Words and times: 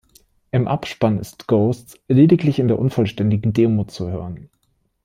Im 0.49 0.67
Abspann 0.67 1.19
ist 1.19 1.45
"Ghosts" 1.47 1.99
lediglich 2.07 2.57
in 2.57 2.67
der 2.67 2.79
unvollständigen 2.79 3.53
Demo 3.53 3.83
zu 3.83 4.09
hören. 4.09 4.49